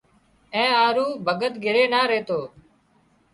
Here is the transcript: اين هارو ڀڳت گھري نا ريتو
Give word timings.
اين 0.53 0.71
هارو 0.77 1.05
ڀڳت 1.25 1.53
گھري 1.65 1.83
نا 1.93 2.01
ريتو 2.11 2.39